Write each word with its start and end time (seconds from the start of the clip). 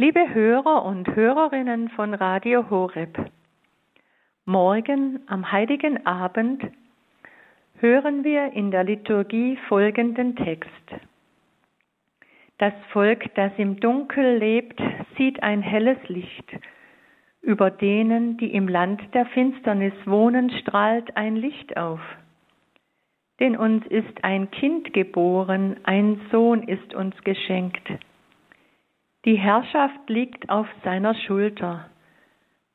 Liebe 0.00 0.32
Hörer 0.32 0.86
und 0.86 1.14
Hörerinnen 1.14 1.90
von 1.90 2.14
Radio 2.14 2.70
Horeb, 2.70 3.18
morgen 4.46 5.20
am 5.26 5.52
heiligen 5.52 6.06
Abend 6.06 6.62
hören 7.80 8.24
wir 8.24 8.50
in 8.54 8.70
der 8.70 8.84
Liturgie 8.84 9.58
folgenden 9.68 10.36
Text. 10.36 10.70
Das 12.56 12.72
Volk, 12.94 13.26
das 13.34 13.52
im 13.58 13.78
Dunkel 13.78 14.38
lebt, 14.38 14.80
sieht 15.18 15.42
ein 15.42 15.60
helles 15.60 15.98
Licht. 16.08 16.50
Über 17.42 17.70
denen, 17.70 18.38
die 18.38 18.54
im 18.54 18.68
Land 18.68 19.02
der 19.12 19.26
Finsternis 19.26 19.92
wohnen, 20.06 20.48
strahlt 20.62 21.14
ein 21.18 21.36
Licht 21.36 21.76
auf. 21.76 22.00
Denn 23.38 23.54
uns 23.54 23.86
ist 23.88 24.24
ein 24.24 24.50
Kind 24.50 24.94
geboren, 24.94 25.76
ein 25.82 26.22
Sohn 26.30 26.62
ist 26.62 26.94
uns 26.94 27.14
geschenkt 27.22 27.86
die 29.24 29.36
Herrschaft 29.36 30.08
liegt 30.08 30.48
auf 30.48 30.66
seiner 30.82 31.14
Schulter. 31.14 31.90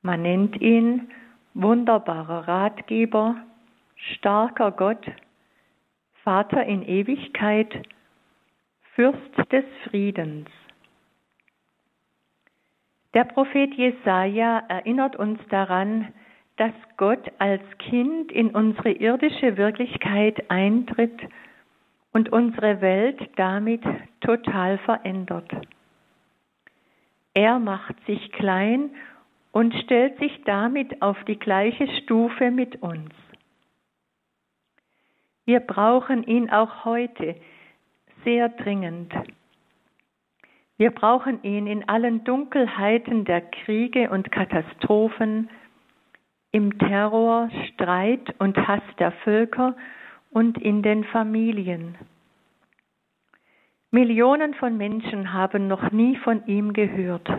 Man 0.02 0.22
nennt 0.22 0.62
ihn 0.62 1.10
wunderbarer 1.54 2.48
Ratgeber, 2.48 3.36
starker 3.96 4.72
Gott, 4.72 5.06
Vater 6.24 6.64
in 6.66 6.84
Ewigkeit, 6.84 7.88
Fürst 8.94 9.52
des 9.52 9.66
Friedens. 9.90 10.50
Der 13.14 13.24
Prophet 13.24 13.74
Jesaja 13.74 14.60
erinnert 14.68 15.16
uns 15.16 15.40
daran, 15.50 16.14
dass 16.58 16.74
Gott 16.98 17.32
als 17.40 17.62
Kind 17.80 18.32
in 18.32 18.50
unsere 18.52 18.92
irdische 18.92 19.58
Wirklichkeit 19.58 20.50
eintritt 20.50 21.20
und 22.14 22.32
unsere 22.32 22.82
Welt 22.82 23.20
damit 23.36 23.84
total 24.22 24.78
verändert. 24.80 25.50
Er 27.36 27.60
macht 27.60 27.96
sich 28.06 28.32
klein 28.32 28.92
und 29.52 29.74
stellt 29.84 30.18
sich 30.20 30.42
damit 30.46 31.02
auf 31.02 31.22
die 31.26 31.38
gleiche 31.38 31.88
Stufe 32.02 32.50
mit 32.50 32.82
uns. 32.82 33.12
Wir 35.46 35.60
brauchen 35.60 36.24
ihn 36.24 36.50
auch 36.50 36.86
heute 36.86 37.36
sehr 38.24 38.50
dringend. 38.50 39.14
Wir 40.78 40.92
brauchen 40.92 41.44
ihn 41.44 41.68
in 41.68 41.88
allen 41.88 42.24
Dunkelheiten 42.24 43.26
der 43.26 43.42
Kriege 43.42 44.10
und 44.10 44.32
Katastrophen, 44.32 45.50
im 46.52 46.78
Terror, 46.80 47.50
Streit 47.68 48.34
und 48.40 48.58
Hass 48.66 48.82
der 48.98 49.12
Völker 49.12 49.76
und 50.32 50.58
in 50.58 50.82
den 50.82 51.04
Familien. 51.04 51.98
Millionen 53.96 54.54
von 54.56 54.76
Menschen 54.76 55.32
haben 55.32 55.70
noch 55.70 55.90
nie 55.94 56.18
von 56.18 56.46
ihm 56.48 56.74
gehört. 56.74 57.30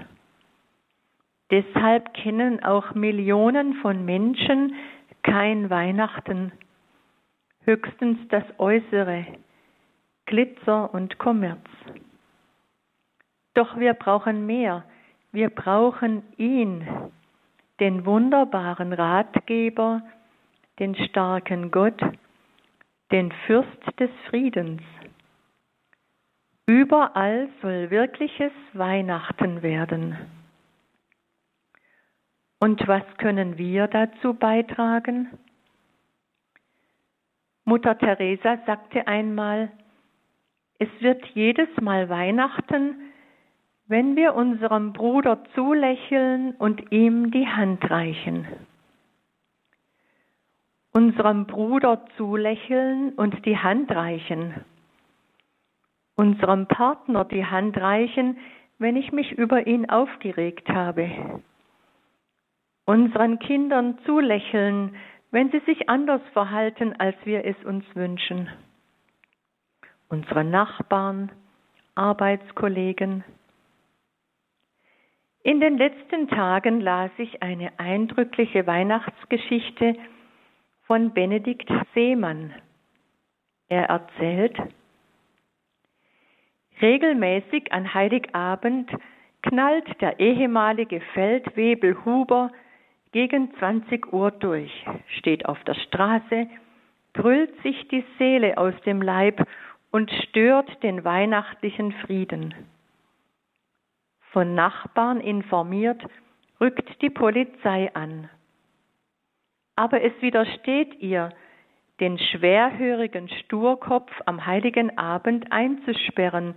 Deshalb 1.50 2.14
kennen 2.14 2.64
auch 2.64 2.94
Millionen 2.94 3.74
von 3.82 4.06
Menschen 4.06 4.74
kein 5.22 5.68
Weihnachten, 5.68 6.52
höchstens 7.66 8.16
das 8.30 8.44
Äußere, 8.56 9.26
Glitzer 10.24 10.94
und 10.94 11.18
Kommerz. 11.18 11.68
Doch 13.52 13.76
wir 13.78 13.92
brauchen 13.92 14.46
mehr, 14.46 14.82
wir 15.32 15.50
brauchen 15.50 16.22
ihn, 16.38 16.88
den 17.80 18.06
wunderbaren 18.06 18.94
Ratgeber, 18.94 20.00
den 20.78 20.94
starken 20.94 21.70
Gott, 21.70 22.00
den 23.12 23.30
Fürst 23.46 24.00
des 24.00 24.10
Friedens. 24.30 24.80
Überall 26.66 27.48
soll 27.62 27.90
wirkliches 27.90 28.50
Weihnachten 28.72 29.62
werden. 29.62 30.16
Und 32.58 32.88
was 32.88 33.04
können 33.18 33.56
wir 33.56 33.86
dazu 33.86 34.34
beitragen? 34.34 35.38
Mutter 37.64 37.96
Teresa 37.96 38.58
sagte 38.66 39.06
einmal, 39.06 39.70
es 40.80 40.88
wird 40.98 41.24
jedes 41.34 41.68
Mal 41.80 42.08
Weihnachten, 42.08 43.12
wenn 43.86 44.16
wir 44.16 44.34
unserem 44.34 44.92
Bruder 44.92 45.44
zulächeln 45.54 46.56
und 46.56 46.90
ihm 46.90 47.30
die 47.30 47.46
Hand 47.46 47.88
reichen. 47.88 48.44
Unserem 50.92 51.46
Bruder 51.46 52.04
zulächeln 52.16 53.12
und 53.12 53.46
die 53.46 53.56
Hand 53.56 53.92
reichen 53.92 54.64
unserem 56.16 56.66
Partner 56.66 57.24
die 57.24 57.44
Hand 57.44 57.76
reichen, 57.76 58.38
wenn 58.78 58.96
ich 58.96 59.12
mich 59.12 59.32
über 59.32 59.66
ihn 59.66 59.88
aufgeregt 59.88 60.68
habe. 60.68 61.42
Unseren 62.84 63.38
Kindern 63.38 63.98
zulächeln, 64.04 64.96
wenn 65.30 65.50
sie 65.50 65.60
sich 65.60 65.88
anders 65.88 66.22
verhalten, 66.32 66.94
als 66.98 67.16
wir 67.24 67.44
es 67.44 67.56
uns 67.64 67.84
wünschen. 67.94 68.48
Unseren 70.08 70.50
Nachbarn, 70.50 71.32
Arbeitskollegen. 71.94 73.24
In 75.42 75.60
den 75.60 75.78
letzten 75.78 76.28
Tagen 76.28 76.80
las 76.80 77.10
ich 77.18 77.42
eine 77.42 77.78
eindrückliche 77.78 78.66
Weihnachtsgeschichte 78.66 79.96
von 80.86 81.12
Benedikt 81.12 81.70
Seemann. 81.94 82.54
Er 83.68 83.86
erzählt, 83.86 84.56
Regelmäßig 86.80 87.72
an 87.72 87.94
Heiligabend 87.94 88.90
knallt 89.42 90.00
der 90.00 90.20
ehemalige 90.20 91.00
Feldwebel 91.14 91.96
Huber 92.04 92.50
gegen 93.12 93.54
20 93.54 94.12
Uhr 94.12 94.30
durch, 94.30 94.84
steht 95.18 95.46
auf 95.46 95.62
der 95.64 95.74
Straße, 95.74 96.48
brüllt 97.14 97.62
sich 97.62 97.88
die 97.88 98.04
Seele 98.18 98.58
aus 98.58 98.74
dem 98.84 99.00
Leib 99.00 99.46
und 99.90 100.10
stört 100.28 100.82
den 100.82 101.04
weihnachtlichen 101.04 101.92
Frieden. 101.92 102.54
Von 104.32 104.54
Nachbarn 104.54 105.20
informiert, 105.20 106.02
rückt 106.60 107.00
die 107.00 107.08
Polizei 107.08 107.90
an. 107.94 108.28
Aber 109.76 110.02
es 110.02 110.12
widersteht 110.20 111.00
ihr, 111.00 111.30
den 112.00 112.18
schwerhörigen 112.18 113.28
Sturkopf 113.28 114.12
am 114.26 114.44
heiligen 114.44 114.96
Abend 114.98 115.50
einzusperren 115.50 116.54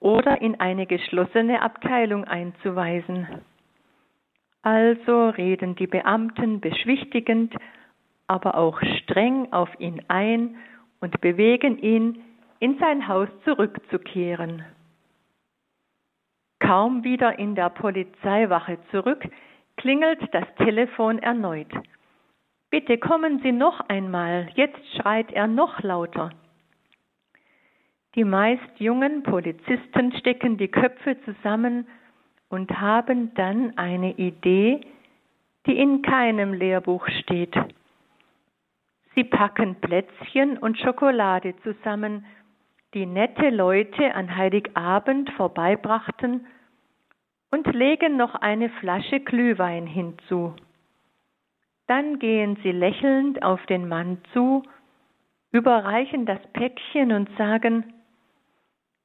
oder 0.00 0.40
in 0.40 0.58
eine 0.60 0.86
geschlossene 0.86 1.62
Abteilung 1.62 2.24
einzuweisen. 2.24 3.26
Also 4.62 5.28
reden 5.30 5.74
die 5.74 5.86
Beamten 5.86 6.60
beschwichtigend, 6.60 7.54
aber 8.26 8.56
auch 8.56 8.80
streng 9.00 9.52
auf 9.52 9.68
ihn 9.78 10.02
ein 10.08 10.56
und 11.00 11.20
bewegen 11.20 11.78
ihn, 11.78 12.22
in 12.60 12.78
sein 12.78 13.08
Haus 13.08 13.28
zurückzukehren. 13.44 14.64
Kaum 16.60 17.02
wieder 17.02 17.40
in 17.40 17.56
der 17.56 17.70
Polizeiwache 17.70 18.78
zurück, 18.92 19.28
klingelt 19.76 20.20
das 20.32 20.46
Telefon 20.58 21.18
erneut. 21.18 21.66
Bitte 22.72 22.96
kommen 22.96 23.40
Sie 23.42 23.52
noch 23.52 23.80
einmal, 23.90 24.48
jetzt 24.54 24.80
schreit 24.96 25.30
er 25.30 25.46
noch 25.46 25.82
lauter. 25.82 26.30
Die 28.14 28.24
meist 28.24 28.80
jungen 28.80 29.22
Polizisten 29.22 30.10
stecken 30.18 30.56
die 30.56 30.68
Köpfe 30.68 31.18
zusammen 31.26 31.86
und 32.48 32.80
haben 32.80 33.34
dann 33.34 33.76
eine 33.76 34.12
Idee, 34.16 34.80
die 35.66 35.76
in 35.76 36.00
keinem 36.00 36.54
Lehrbuch 36.54 37.06
steht. 37.20 37.54
Sie 39.14 39.24
packen 39.24 39.74
Plätzchen 39.74 40.56
und 40.56 40.78
Schokolade 40.78 41.54
zusammen, 41.64 42.24
die 42.94 43.04
nette 43.04 43.50
Leute 43.50 44.14
an 44.14 44.34
Heiligabend 44.34 45.28
vorbeibrachten, 45.32 46.46
und 47.50 47.66
legen 47.74 48.16
noch 48.16 48.34
eine 48.34 48.70
Flasche 48.70 49.20
Glühwein 49.20 49.86
hinzu. 49.86 50.54
Dann 51.86 52.18
gehen 52.18 52.56
sie 52.62 52.72
lächelnd 52.72 53.42
auf 53.42 53.64
den 53.66 53.88
Mann 53.88 54.18
zu, 54.32 54.62
überreichen 55.50 56.26
das 56.26 56.40
Päckchen 56.52 57.12
und 57.12 57.28
sagen, 57.36 57.92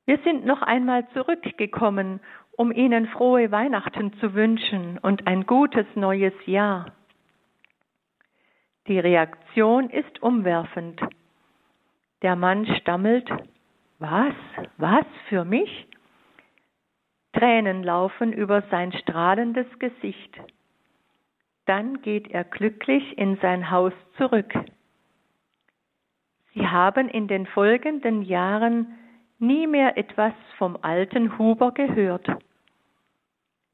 wir 0.05 0.19
sind 0.19 0.45
noch 0.45 0.61
einmal 0.61 1.07
zurückgekommen, 1.09 2.21
um 2.55 2.71
Ihnen 2.71 3.07
frohe 3.07 3.51
Weihnachten 3.51 4.13
zu 4.19 4.33
wünschen 4.33 4.97
und 4.99 5.27
ein 5.27 5.45
gutes 5.45 5.85
neues 5.95 6.33
Jahr. 6.45 6.93
Die 8.87 8.99
Reaktion 8.99 9.89
ist 9.89 10.23
umwerfend. 10.23 11.01
Der 12.21 12.37
Mann 12.37 12.65
stammelt, 12.77 13.29
was, 13.99 14.33
was 14.77 15.05
für 15.27 15.43
mich? 15.43 15.87
Tränen 17.33 17.83
laufen 17.83 18.31
über 18.31 18.63
sein 18.71 18.93
strahlendes 18.93 19.67
Gesicht. 19.77 20.39
Dann 21.67 22.01
geht 22.01 22.31
er 22.31 22.43
glücklich 22.43 23.17
in 23.17 23.37
sein 23.37 23.69
Haus 23.69 23.93
zurück. 24.17 24.53
Sie 26.53 26.67
haben 26.67 27.07
in 27.09 27.27
den 27.27 27.45
folgenden 27.45 28.23
Jahren 28.23 28.97
nie 29.37 29.67
mehr 29.67 29.97
etwas 29.97 30.33
vom 30.57 30.77
alten 30.81 31.37
Huber 31.37 31.71
gehört. 31.73 32.27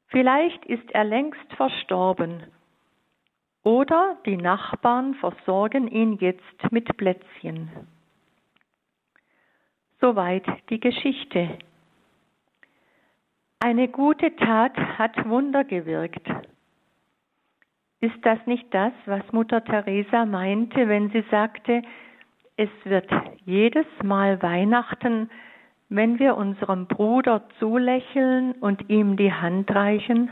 Vielleicht 0.08 0.64
ist 0.66 0.90
er 0.90 1.04
längst 1.04 1.52
verstorben 1.56 2.42
oder 3.62 4.18
die 4.26 4.36
Nachbarn 4.36 5.14
versorgen 5.14 5.88
ihn 5.88 6.18
jetzt 6.18 6.70
mit 6.72 6.96
Plätzchen. 6.96 7.70
Soweit 10.00 10.44
die 10.68 10.80
Geschichte. 10.80 11.58
Eine 13.60 13.88
gute 13.88 14.36
Tat 14.36 14.76
hat 14.76 15.28
Wunder 15.28 15.64
gewirkt. 15.64 16.28
Ist 18.04 18.20
das 18.20 18.38
nicht 18.44 18.66
das, 18.74 18.92
was 19.06 19.22
Mutter 19.32 19.64
Teresa 19.64 20.26
meinte, 20.26 20.88
wenn 20.90 21.08
sie 21.08 21.24
sagte, 21.30 21.80
es 22.58 22.68
wird 22.84 23.10
jedes 23.46 23.86
Mal 24.02 24.42
Weihnachten, 24.42 25.30
wenn 25.88 26.18
wir 26.18 26.36
unserem 26.36 26.86
Bruder 26.86 27.48
zulächeln 27.58 28.52
und 28.60 28.90
ihm 28.90 29.16
die 29.16 29.32
Hand 29.32 29.74
reichen? 29.74 30.28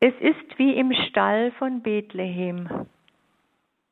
Es 0.00 0.14
ist 0.18 0.58
wie 0.58 0.72
im 0.72 0.92
Stall 0.92 1.52
von 1.52 1.80
Bethlehem. 1.80 2.68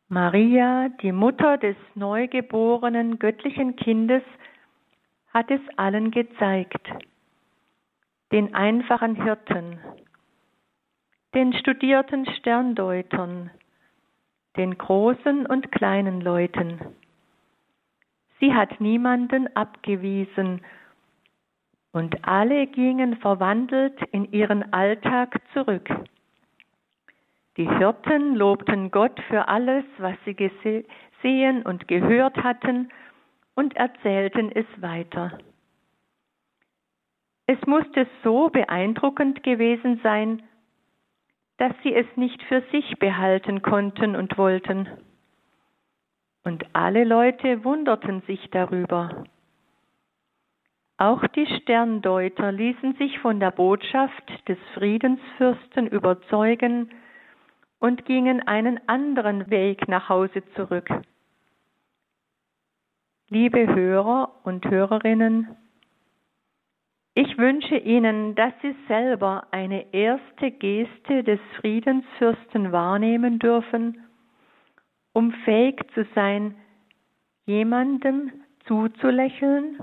Maria, 0.09 0.89
die 1.03 1.13
Mutter 1.13 1.57
des 1.57 1.77
neugeborenen 1.95 3.21
göttlichen 3.21 3.77
Kindes, 3.77 4.25
hat 5.33 5.53
es 5.53 5.61
allen 5.77 6.11
gezeigt, 6.11 6.91
den 8.33 8.57
einfachen 8.57 9.15
Hirten, 9.23 9.79
den 11.35 11.53
studierten 11.53 12.27
Sterndeutern, 12.37 13.51
den 14.57 14.79
großen 14.79 15.47
und 15.47 15.73
kleinen 15.73 16.21
Leuten. 16.21 16.81
Sie 18.39 18.55
hat 18.55 18.81
niemanden 18.81 19.55
abgewiesen, 19.57 20.61
und 21.93 22.27
alle 22.27 22.67
gingen 22.67 23.17
verwandelt 23.19 23.97
in 24.11 24.33
ihren 24.33 24.73
Alltag 24.73 25.41
zurück. 25.53 25.89
Die 27.57 27.69
Hirten 27.69 28.35
lobten 28.35 28.91
Gott 28.91 29.21
für 29.29 29.47
alles, 29.47 29.85
was 29.99 30.17
sie 30.25 30.35
gesehen 30.35 31.63
und 31.63 31.87
gehört 31.87 32.37
hatten, 32.43 32.91
und 33.55 33.77
erzählten 33.77 34.51
es 34.53 34.67
weiter. 34.83 35.39
Es 37.47 37.65
musste 37.67 38.09
so 38.25 38.49
beeindruckend 38.49 39.45
gewesen 39.45 40.01
sein, 40.03 40.43
dass 41.65 41.73
sie 41.83 41.95
es 41.95 42.07
nicht 42.17 42.43
für 42.43 42.61
sich 42.73 42.99
behalten 42.99 43.63
konnten 43.63 44.17
und 44.17 44.37
wollten. 44.37 44.87
Und 46.45 46.63
alle 46.75 47.05
Leute 47.05 47.65
wunderten 47.65 48.21
sich 48.27 48.51
darüber. 48.51 49.25
Auch 50.99 51.27
die 51.29 51.47
Sterndeuter 51.47 52.53
ließen 52.53 52.97
sich 52.97 53.19
von 53.21 53.41
der 53.41 53.51
Botschaft 53.51 54.47
des 54.47 54.59
Friedensfürsten 54.75 55.87
überzeugen 55.87 56.91
und 57.79 58.05
gingen 58.05 58.47
einen 58.47 58.79
anderen 58.87 59.49
Weg 59.49 59.89
nach 59.89 60.11
Hause 60.11 60.43
zurück. 60.57 60.91
Liebe 63.31 63.75
Hörer 63.75 64.39
und 64.45 64.67
Hörerinnen, 64.67 65.57
ich 67.15 67.39
wünsche 67.39 67.77
Ihnen, 67.77 68.35
dass 68.35 68.53
Sie 68.61 68.75
selber 68.89 69.47
eine 69.53 69.93
erste 69.93 70.51
Geste 70.51 71.23
des 71.23 71.41
Friedensfürsten 71.61 72.73
wahrnehmen 72.73 73.39
dürfen, 73.39 74.05
um 75.13 75.33
fähig 75.45 75.81
zu 75.95 76.05
sein, 76.15 76.57
jemandem 77.47 78.33
zuzulächeln 78.67 79.81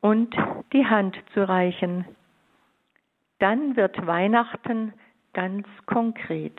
und 0.00 0.34
die 0.72 0.86
Hand 0.86 1.16
zu 1.34 1.46
reichen. 1.46 2.06
Dann 3.38 3.76
wird 3.76 4.06
Weihnachten 4.06 4.94
ganz 5.34 5.66
konkret. 5.86 6.58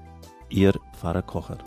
Ihr 0.51 0.73
Pfarrer 0.91 1.21
Kocher. 1.21 1.59